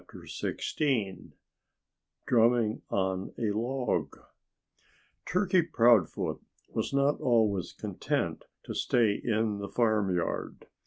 [0.03, 1.33] _"XVI
[2.25, 4.17] DRUMMING ON A LOG
[5.27, 10.65] Turkey Proudfoot was not always content to stay in the farmyard.